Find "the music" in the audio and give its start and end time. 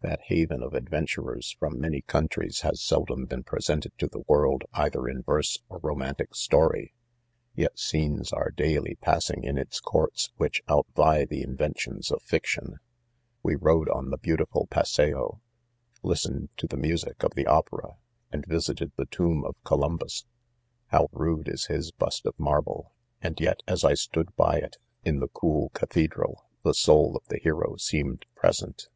16.68-17.24